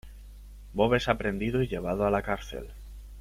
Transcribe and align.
Bob 0.73 0.95
es 0.95 1.07
aprehendido 1.07 1.61
y 1.61 1.67
llevado 1.67 2.07
a 2.07 2.09
la 2.09 2.23
cárcel. 2.23 2.65